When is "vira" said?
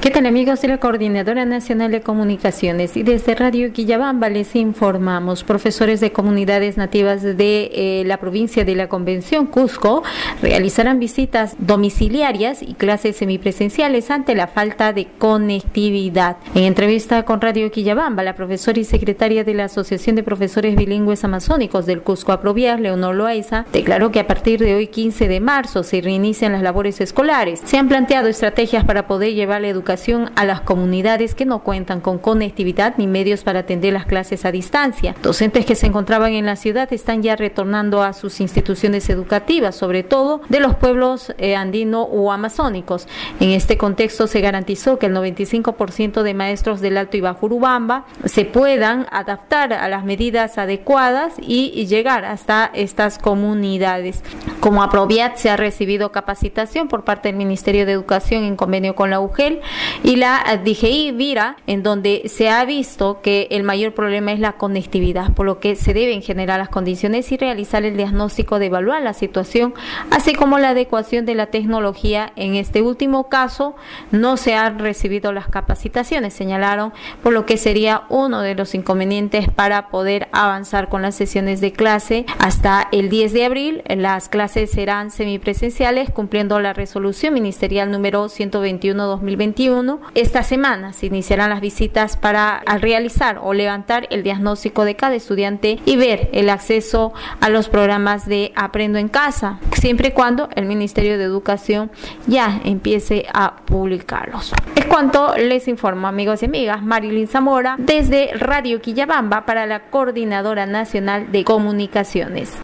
61.12-61.56